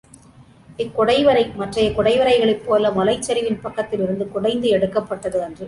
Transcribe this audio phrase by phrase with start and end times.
[0.79, 5.59] இக்குடைவரை மற்றைய குடைவரைகளைப் போல மலைச்சரிவின் பக்கத்திலிருந்து குடைந்து எடுக்கப்பட்டது அன்று.